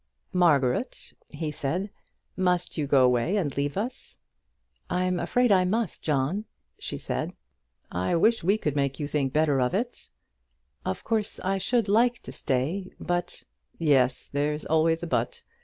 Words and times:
"Margaret," 0.33 1.13
he 1.29 1.51
said, 1.51 1.91
"must 2.35 2.75
you 2.75 2.87
go 2.87 3.05
away 3.05 3.35
and 3.37 3.55
leave 3.55 3.77
us?" 3.77 4.17
"I'm 4.89 5.19
afraid 5.19 5.51
I 5.51 5.63
must, 5.63 6.01
John," 6.01 6.45
she 6.79 6.97
said. 6.97 7.33
"I 7.91 8.15
wish 8.15 8.43
we 8.43 8.57
could 8.57 8.75
make 8.75 8.99
you 8.99 9.05
think 9.07 9.31
better 9.31 9.61
of 9.61 9.75
it." 9.75 10.09
"Of 10.83 11.03
course 11.03 11.39
I 11.41 11.59
should 11.59 11.87
like 11.87 12.19
to 12.23 12.31
stay, 12.31 12.89
but" 12.99 13.43
"Yes, 13.77 14.27
there's 14.29 14.65
always 14.65 15.03
a 15.03 15.07
but. 15.07 15.43